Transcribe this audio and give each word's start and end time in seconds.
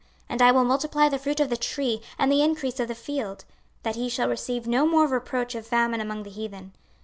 26:036:030 0.01 0.09
And 0.29 0.41
I 0.41 0.51
will 0.51 0.63
multiply 0.63 1.09
the 1.09 1.19
fruit 1.19 1.39
of 1.39 1.49
the 1.51 1.57
tree, 1.57 2.01
and 2.17 2.31
the 2.31 2.41
increase 2.41 2.79
of 2.79 2.87
the 2.87 2.95
field, 2.95 3.45
that 3.83 3.95
ye 3.97 4.09
shall 4.09 4.29
receive 4.29 4.65
no 4.65 4.87
more 4.87 5.05
reproach 5.05 5.53
of 5.53 5.67
famine 5.67 6.01
among 6.01 6.23
the 6.23 6.31
heathen. 6.31 6.73